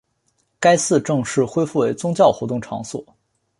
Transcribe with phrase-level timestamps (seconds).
[0.59, 3.05] 该寺正式恢复为宗教活动场所。